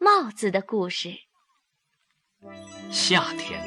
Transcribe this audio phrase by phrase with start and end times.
[0.00, 1.10] 帽子的故事。
[2.88, 3.60] 夏天，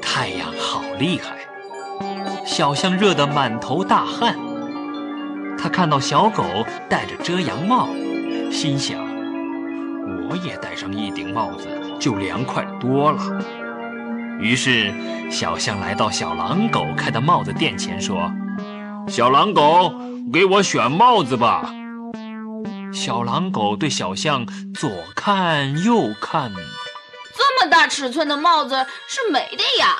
[0.00, 1.46] 太阳好厉害，
[2.46, 4.34] 小象热得满头大汗。
[5.58, 6.42] 他看到小狗
[6.88, 7.88] 戴着遮阳帽，
[8.50, 8.98] 心想：
[10.26, 11.68] 我也戴上一顶帽子，
[12.00, 13.22] 就凉快多了。
[14.40, 14.90] 于是，
[15.30, 18.32] 小象来到小狼狗开的帽子店前，说
[19.06, 19.94] ：“小狼狗，
[20.32, 21.70] 给我选帽子吧。”
[22.92, 29.96] 小狼狗对小象左看右看，这么大尺寸的帽子是没的呀。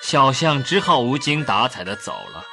[0.00, 2.44] 小象只好无精打采的走了。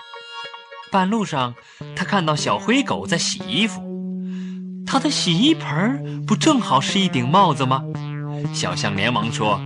[0.92, 1.54] 半路上，
[1.96, 3.82] 他看到小灰狗在洗衣服，
[4.86, 7.84] 他的洗衣盆不正好是一顶帽子吗？
[8.54, 9.60] 小象连忙说：“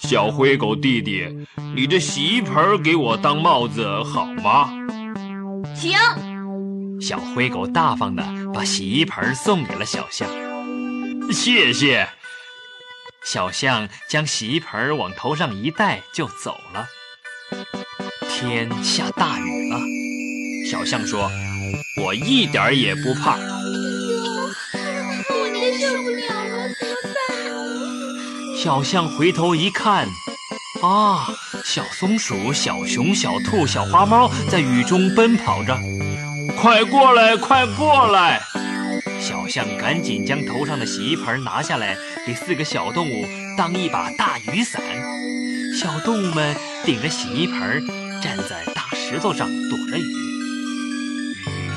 [0.00, 1.26] 小灰狗弟弟，
[1.74, 4.70] 你这洗衣盆给我当帽子好吗？”
[5.76, 5.98] 行。
[7.00, 8.22] 小灰狗大方地
[8.52, 10.28] 把洗衣盆送给了小象，
[11.32, 12.08] 谢谢。
[13.22, 16.86] 小象将洗衣盆往头上一戴就走了。
[18.28, 19.78] 天下大雨了，
[20.70, 21.30] 小象说
[22.02, 23.52] ：“我一点也不怕。”哎呦，
[25.28, 28.56] 我也受不了了，怎么办？
[28.56, 30.08] 小象回头一看，
[30.82, 31.28] 啊，
[31.64, 35.78] 小松鼠、小熊、小兔、小花猫在雨中奔跑着。
[36.58, 38.42] 快过来，快过来！
[39.20, 41.94] 小象赶紧将头上的洗衣盆拿下来，
[42.26, 44.82] 给四个小动物当一把大雨伞。
[45.78, 47.86] 小动物们顶着洗衣盆，
[48.22, 50.02] 站在大石头上躲着雨。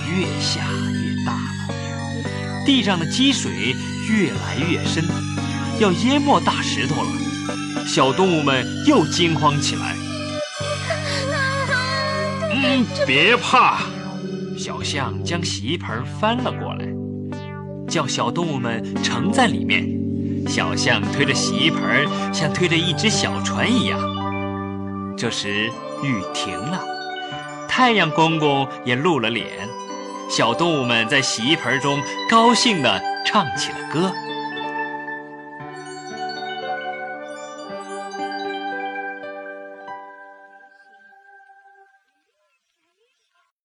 [0.07, 0.61] 雨越下
[0.93, 3.75] 越大了，地上的积水
[4.09, 5.03] 越来越深，
[5.79, 7.09] 要淹没大石头了。
[7.85, 9.95] 小动物们又惊慌起来。
[12.51, 13.81] 嗯，别怕。
[14.57, 16.85] 小象将洗衣盆翻了过来，
[17.93, 19.87] 叫小动物们盛在里面。
[20.47, 23.99] 小象推着洗衣盆，像推着一只小船一样。
[25.15, 25.69] 这时
[26.01, 26.83] 雨停了，
[27.67, 29.45] 太阳公公也露了脸。
[30.27, 34.11] 小动物们在洗衣盆中高兴地唱起了歌。